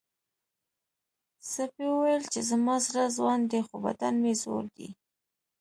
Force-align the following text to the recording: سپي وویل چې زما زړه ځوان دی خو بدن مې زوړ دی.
سپي 1.51 1.85
وویل 1.91 2.23
چې 2.33 2.39
زما 2.49 2.75
زړه 2.87 3.03
ځوان 3.17 3.39
دی 3.51 3.61
خو 3.67 3.75
بدن 3.85 4.13
مې 4.23 4.33
زوړ 4.41 4.63
دی. 4.77 4.89